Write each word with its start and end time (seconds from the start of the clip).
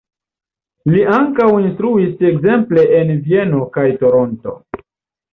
Li 0.93 1.01
ankaŭ 1.17 1.49
instruis 1.63 2.23
ekzemple 2.29 2.85
en 3.01 3.11
Vieno 3.27 3.59
kaj 3.77 3.85
Toronto. 3.99 4.55